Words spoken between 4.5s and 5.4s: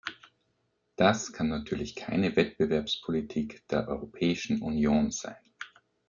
Union sein!